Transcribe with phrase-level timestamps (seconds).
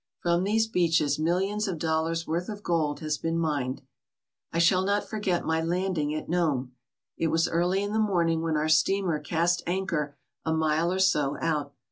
[0.19, 3.83] From these beaches millions of dollars' worth of gold has been mined.
[4.51, 6.71] I shall not forget my landing at Nome.
[7.17, 11.37] It was early in the morning when our steamer cast anchor a mile or so
[11.39, 11.75] out.